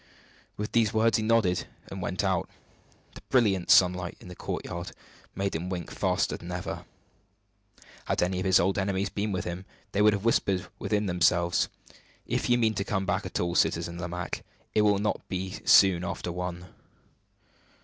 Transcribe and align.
With 0.57 0.71
these 0.71 0.95
words 0.95 1.17
he 1.17 1.23
nodded 1.23 1.67
and 1.91 2.01
went 2.01 2.23
out. 2.23 2.49
The 3.13 3.21
brilliant 3.29 3.69
sunlight 3.69 4.17
in 4.19 4.29
the 4.29 4.35
courtyard 4.35 4.93
made 5.35 5.53
him 5.55 5.69
wink 5.69 5.91
faster 5.91 6.35
than 6.37 6.51
ever. 6.51 6.85
Had 8.05 8.23
any 8.23 8.39
of 8.39 8.45
his 8.47 8.59
old 8.59 8.79
enemies 8.79 9.09
been 9.09 9.31
with 9.31 9.45
him, 9.45 9.63
they 9.91 10.01
would 10.01 10.13
have 10.13 10.25
whispered 10.25 10.65
within 10.79 11.05
themselves, 11.05 11.69
"If 12.25 12.49
you 12.49 12.57
mean 12.57 12.73
to 12.73 12.83
come 12.83 13.05
back 13.05 13.27
at 13.27 13.39
all, 13.39 13.53
Citizen 13.53 13.99
Lomaque, 13.99 14.41
it 14.73 14.81
will 14.81 14.97
not 14.97 15.21
be 15.29 15.57
soon 15.65 16.03
after 16.03 16.31
one!" 16.31 16.65